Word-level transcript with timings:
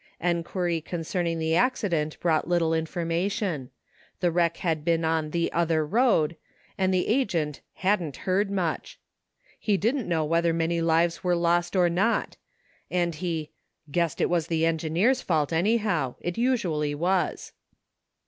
'* 0.17 0.19
Enquiry 0.31 0.81
concerning 0.81 1.37
the 1.37 1.55
accident 1.55 2.19
brought 2.19 2.47
little 2.47 2.73
in 2.73 2.87
formation. 2.87 3.69
The 4.19 4.31
wreck 4.31 4.57
had 4.57 4.83
been 4.83 5.05
on 5.05 5.29
the" 5.29 5.53
other 5.53 5.85
road 5.85 6.31
'^ 6.41 6.41
and 6.75 6.91
the 6.91 7.07
agent" 7.07 7.61
hadn't 7.85 8.17
heard 8.25 8.49
much." 8.49 8.99
He" 9.59 9.77
didn't 9.77 10.09
know 10.09 10.25
whether 10.25 10.53
many 10.53 10.81
lives 10.81 11.23
were 11.23 11.35
lost 11.35 11.75
or 11.75 11.87
not," 11.87 12.35
and 12.89 13.13
he" 13.13 13.51
guessed 13.91 14.19
it 14.19 14.27
yras 14.29 14.47
the 14.47 14.65
engineer's 14.65 15.21
fault, 15.21 15.53
any 15.53 15.77
how,— 15.77 16.15
it 16.19 16.35
usually 16.35 16.95
was.'' 16.95 17.51